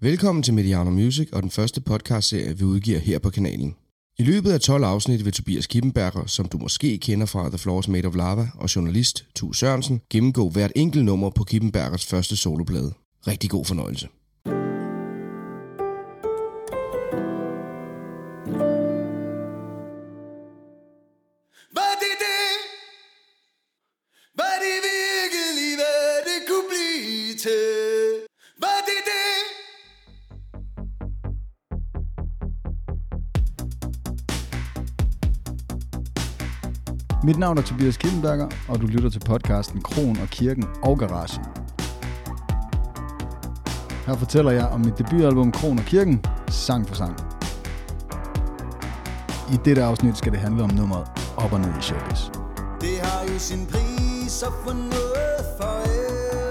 [0.00, 3.76] Velkommen til Mediano Music og den første podcastserie, vi udgiver her på kanalen.
[4.18, 7.88] I løbet af 12 afsnit vil Tobias Kippenberger, som du måske kender fra The Floors
[7.88, 12.92] Made of Lava, og journalist Tu Sørensen, gennemgå hvert enkelt nummer på Kippenbergers første soloplade.
[13.26, 14.08] Rigtig god fornøjelse.
[37.24, 41.40] Mit navn er Tobias Kildenberger, og du lytter til podcasten Kron og Kirken og Garage.
[44.06, 47.16] Her fortæller jeg om mit debutalbum Kron og Kirken, sang for sang.
[49.52, 52.20] I dette afsnit skal det handle om nummeret Op og ned i showbiz.
[52.80, 56.45] Det har jo sin pris at få noget for el.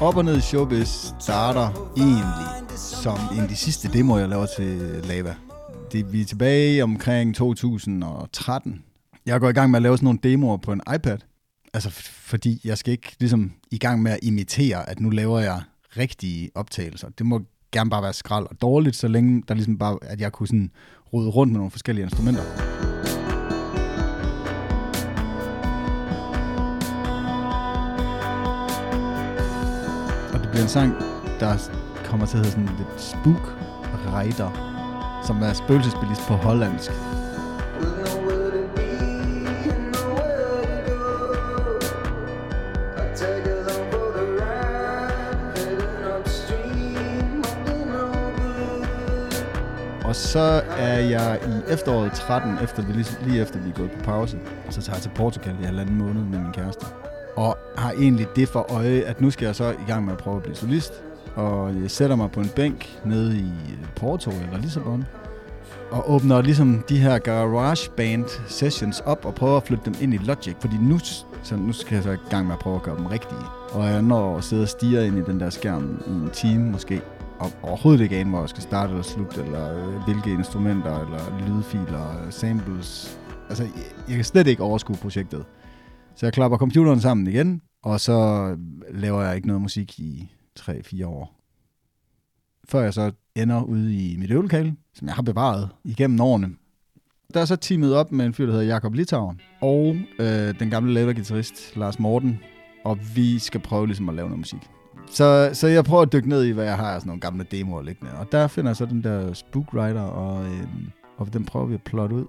[0.00, 0.88] Op og ned i showbiz
[1.20, 2.24] starter egentlig
[2.78, 5.34] som en af de sidste demoer, jeg laver til Lava.
[5.92, 8.82] Det, vi er tilbage omkring 2013.
[9.26, 11.18] Jeg går i gang med at lave sådan nogle demoer på en iPad.
[11.74, 15.38] Altså f- fordi jeg skal ikke ligesom i gang med at imitere, at nu laver
[15.40, 15.60] jeg
[15.96, 17.08] rigtige optagelser.
[17.18, 17.40] Det må
[17.72, 20.70] gerne bare være skrald og dårligt, så længe der ligesom bare, at jeg kunne sådan
[21.12, 22.42] rode rundt med nogle forskellige instrumenter.
[30.58, 31.56] Det bliver en sang, der
[32.04, 33.54] kommer til at hedde sådan lidt Spook
[34.14, 34.50] Rider,
[35.26, 36.90] som er spøgelsesbilist på hollandsk.
[50.04, 53.90] Og så er jeg i efteråret 13, efter vi lige, lige efter vi er gået
[53.90, 54.38] på pause,
[54.70, 56.86] så tager jeg til Portugal i halvanden måned med min kæreste.
[57.38, 60.18] Og har egentlig det for øje, at nu skal jeg så i gang med at
[60.18, 60.92] prøve at blive solist.
[61.34, 65.04] Og jeg sætter mig på en bænk nede i øh, Porto eller Lissabon.
[65.90, 70.14] Og åbner ligesom de her garage band sessions op og prøver at flytte dem ind
[70.14, 70.56] i Logic.
[70.60, 70.98] Fordi nu,
[71.42, 73.40] så nu skal jeg så i gang med at prøve at gøre dem rigtige.
[73.72, 76.70] Og jeg når at sidde og stige ind i den der skærm i en time
[76.70, 77.02] måske
[77.38, 81.48] og overhovedet ikke ane, hvor jeg skal starte eller slutte, eller øh, hvilke instrumenter, eller
[81.48, 83.18] lydfiler, øh, samples.
[83.48, 83.72] Altså, jeg,
[84.08, 85.44] jeg kan slet ikke overskue projektet.
[86.18, 88.56] Så jeg klapper computeren sammen igen, og så
[88.90, 90.28] laver jeg ikke noget musik i
[90.60, 91.34] 3-4 år.
[92.68, 96.48] Før jeg så ender ude i mit øvelokale, som jeg har bevaret igennem årene.
[97.34, 100.70] Der er så teamet op med en fyr, der hedder Jakob Litauer, og øh, den
[100.70, 102.38] gamle lavergitarrist Lars Morten,
[102.84, 104.70] og vi skal prøve ligesom at lave noget musik.
[105.10, 107.46] Så, så jeg prøver at dykke ned i, hvad jeg har af sådan nogle gamle
[107.50, 108.12] demoer liggende.
[108.12, 110.66] Og der finder jeg så den der Spook Rider, og, øh,
[111.16, 112.24] og den prøver vi at plotte ud.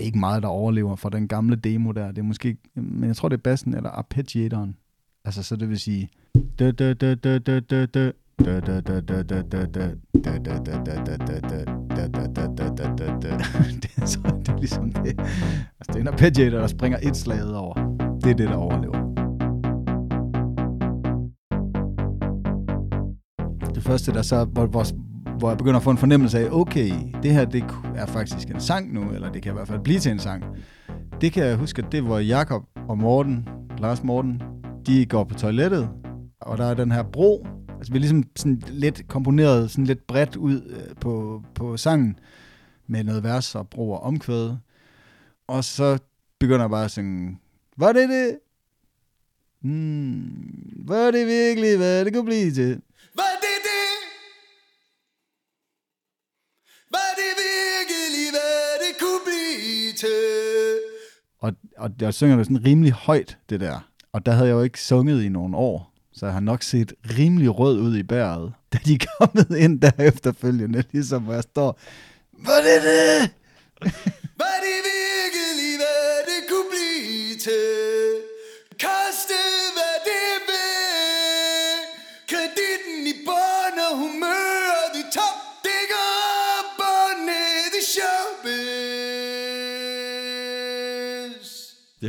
[0.00, 2.08] Det er ikke meget, der overlever fra den gamle demo der.
[2.08, 4.76] Det er måske, men jeg tror, det er bassen eller arpeggiatoren.
[5.24, 6.10] Altså, så det vil sige...
[6.58, 6.72] Det er
[14.06, 15.20] så det er ligesom det.
[15.20, 17.74] Altså, det er en arpeggiator, der springer et slag over.
[18.24, 19.10] Det er det, der overlever.
[23.74, 24.84] det første, der så, hvor, hvor,
[25.40, 26.90] hvor jeg begynder at få en fornemmelse af, okay,
[27.22, 27.64] det her det
[27.96, 30.44] er faktisk en sang nu, eller det kan i hvert fald blive til en sang.
[31.20, 34.42] Det kan jeg huske, at det var Jakob og Morten, Lars Morten,
[34.86, 35.90] de går på toilettet,
[36.40, 37.46] og der er den her bro.
[37.76, 42.18] Altså vi er ligesom sådan lidt komponeret, sådan lidt bredt ud øh, på, på sangen,
[42.86, 44.50] med noget vers og bro og omkvæd.
[45.48, 45.98] Og så
[46.38, 47.38] begynder jeg bare at synge,
[47.76, 48.38] var det det?
[49.60, 52.80] Hmm, var det virkelig, hvad det kunne blive til?
[61.40, 63.88] Og, og jeg synger det sådan rimelig højt, det der.
[64.12, 66.92] Og der havde jeg jo ikke sunget i nogle år, så jeg har nok set
[67.18, 71.42] rimelig rød ud i bæret, da de er kommet ind der efterfølgende, ligesom hvor jeg
[71.42, 71.80] står,
[72.32, 73.30] var det det?
[74.42, 74.89] Var det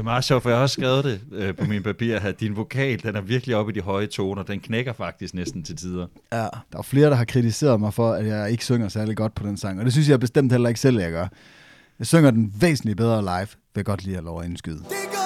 [0.01, 2.56] er meget sjovt, for jeg har også skrevet det øh, på min papir, at din
[2.56, 4.44] vokal, den er virkelig oppe i de høje toner.
[4.44, 6.07] Den knækker faktisk næsten til tider.
[6.31, 9.36] Ja, der er flere, der har kritiseret mig for, at jeg ikke synger særlig godt
[9.36, 11.27] på den sang, og det synes jeg bestemt heller ikke selv, jeg gør.
[12.00, 14.77] Jeg synger den væsentligt bedre live, vil jeg godt lige have lov at indskyde.
[14.77, 15.20] Det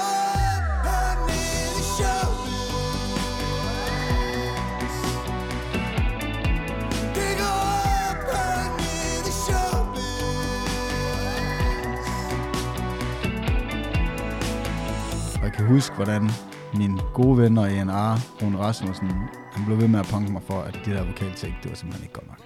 [15.65, 16.29] kan huske, hvordan
[16.73, 19.07] min gode ven og A&R, Rune Rasmussen,
[19.53, 22.03] han blev ved med at punke mig for, at det der vokaltægt, det var simpelthen
[22.03, 22.41] ikke godt nok.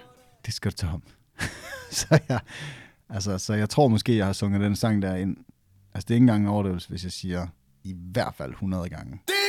[0.46, 1.02] Det skal du tage om.
[2.00, 2.40] så, jeg,
[3.08, 5.36] altså, så jeg tror måske, jeg har sunget den sang der ind.
[5.94, 7.46] Altså, det er ikke engang en overdrivelse, hvis jeg siger
[7.84, 9.12] i hvert fald 100 gange.
[9.26, 9.39] Det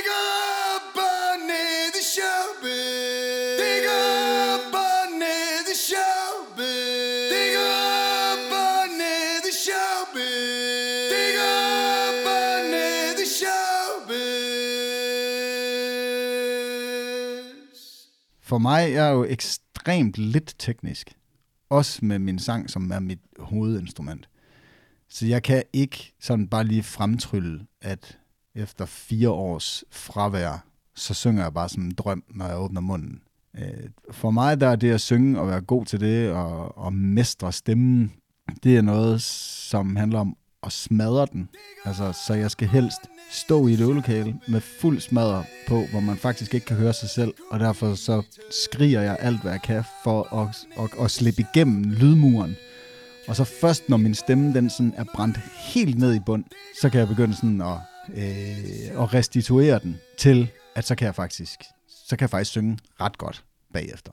[18.51, 21.15] For mig jeg er jo ekstremt lidt teknisk.
[21.69, 24.29] Også med min sang, som er mit hovedinstrument.
[25.09, 28.19] Så jeg kan ikke sådan bare lige fremtrylle, at
[28.55, 30.65] efter fire års fravær,
[30.95, 33.21] så synger jeg bare som en drøm, når jeg åbner munden.
[33.57, 36.93] Øh, for mig der er det at synge og være god til det og, og
[36.93, 38.13] mestre stemmen,
[38.63, 41.49] det er noget, som handler om og smadre den.
[41.85, 42.99] Altså, så jeg skal helst
[43.31, 47.09] stå i et øvelokale med fuld smadre på, hvor man faktisk ikke kan høre sig
[47.09, 48.21] selv, og derfor så
[48.65, 52.55] skriger jeg alt, hvad jeg kan for at, at, at slippe igennem lydmuren.
[53.27, 55.39] Og så først, når min stemme den sådan er brændt
[55.73, 56.43] helt ned i bund,
[56.81, 57.77] så kan jeg begynde sådan at,
[58.13, 62.77] øh, at restituere den til, at så kan jeg faktisk, så kan jeg faktisk synge
[63.01, 63.43] ret godt
[63.73, 64.11] bagefter.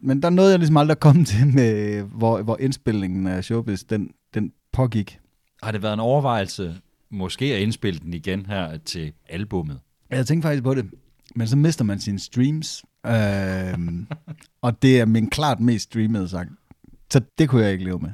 [0.00, 3.82] Men der nåede jeg ligesom aldrig at komme til, med, hvor, hvor indspillingen af Showbiz,
[3.82, 5.18] den, den pågik.
[5.62, 6.76] Har det været en overvejelse,
[7.10, 9.80] måske at indspille den igen her til albummet?
[10.10, 10.90] Jeg tænkte faktisk på det,
[11.34, 12.84] men så mister man sine streams.
[13.06, 14.08] Øhm,
[14.62, 16.50] og det er min klart mest streamede sang.
[17.10, 18.10] Så det kunne jeg ikke leve med.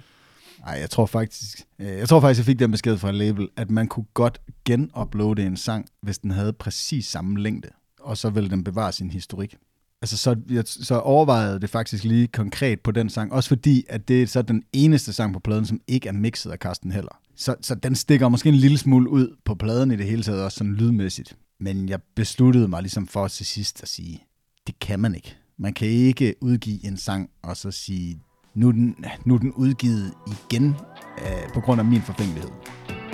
[0.67, 3.70] Nej, jeg tror faktisk, øh, jeg tror faktisk, jeg fik den besked fra label, at
[3.70, 7.69] man kunne godt genuploade en sang, hvis den havde præcis samme længde,
[8.00, 9.56] og så ville den bevare sin historik.
[10.02, 14.08] Altså, så, jeg, så overvejede det faktisk lige konkret på den sang, også fordi, at
[14.08, 17.20] det er så den eneste sang på pladen, som ikke er mixet af Carsten Heller.
[17.36, 20.42] Så, så den stikker måske en lille smule ud på pladen i det hele taget,
[20.42, 21.36] også sådan lydmæssigt.
[21.60, 24.25] Men jeg besluttede mig ligesom for til sidst at sige,
[24.66, 25.36] det kan man ikke.
[25.58, 28.20] Man kan ikke udgive en sang og så sige,
[28.54, 30.66] nu er den, nu er den udgivet igen
[31.19, 32.50] øh, på grund af min forfængelighed.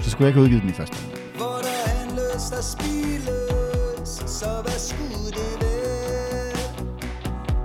[0.02, 1.36] Så skulle jeg ikke udgive den i første omgang.
[1.36, 6.52] Hvor der handles, der spiles Så hvad skulle det være?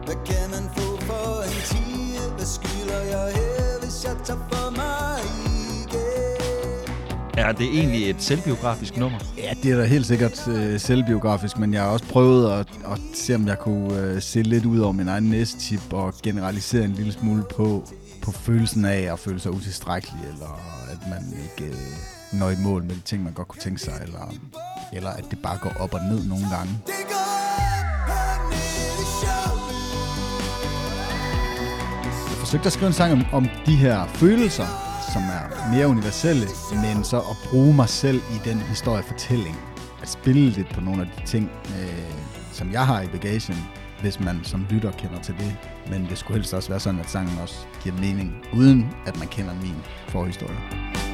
[0.06, 2.19] Hvad kan man få for en tige?
[2.36, 5.45] Hvad skylder jeg her, hvis jeg tager for mig?
[7.38, 9.20] Er det egentlig et selvbiografisk nummer?
[9.38, 13.00] Ja, det er da helt sikkert øh, selvbiografisk, men jeg har også prøvet at, at
[13.14, 16.92] se, om jeg kunne øh, se lidt ud over min egen næstip og generalisere en
[16.92, 17.84] lille smule på,
[18.22, 20.60] på følelsen af at føle sig utilstrækkelig, eller
[20.92, 23.94] at man ikke øh, når i mål med de ting, man godt kunne tænke sig,
[24.04, 24.34] eller,
[24.94, 26.74] eller at det bare går op og ned nogle gange.
[26.86, 27.16] Det går.
[32.06, 34.85] Jeg forsøgte at skrive en sang om, om de her følelser,
[35.16, 36.48] som er mere universelle,
[36.84, 39.58] men så at bruge mig selv i den historiefortælling.
[40.02, 42.14] At spille lidt på nogle af de ting, øh,
[42.52, 43.58] som jeg har i bagagen,
[44.02, 45.58] hvis man som lytter kender til det.
[45.90, 49.28] Men det skulle helst også være sådan, at sangen også giver mening, uden at man
[49.28, 49.76] kender min
[50.08, 51.05] forhistorie.